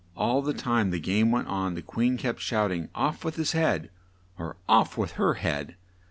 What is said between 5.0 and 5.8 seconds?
her head!"